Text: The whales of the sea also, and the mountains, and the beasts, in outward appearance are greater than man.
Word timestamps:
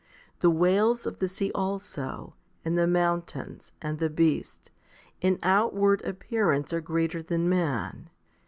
The 0.39 0.49
whales 0.49 1.05
of 1.05 1.19
the 1.19 1.27
sea 1.27 1.51
also, 1.53 2.33
and 2.65 2.75
the 2.75 2.87
mountains, 2.87 3.71
and 3.83 3.99
the 3.99 4.09
beasts, 4.09 4.71
in 5.21 5.37
outward 5.43 6.01
appearance 6.03 6.73
are 6.73 6.81
greater 6.81 7.21
than 7.21 7.47
man. 7.47 8.09